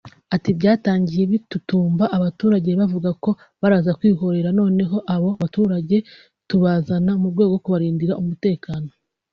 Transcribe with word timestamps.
Ati 0.35 0.49
"Byatangiye 0.59 1.23
bitutumba 1.31 2.03
abaturage 2.17 2.69
bavuga 2.79 3.09
ko 3.23 3.29
baraza 3.61 3.91
kwihorera 3.99 4.49
noneho 4.59 4.97
abo 5.15 5.29
baturage 5.41 5.97
tubazana 6.49 7.11
mu 7.21 7.27
rwego 7.33 7.51
rwo 7.53 7.59
kubarindira 7.63 8.19
umutekano 8.23 8.89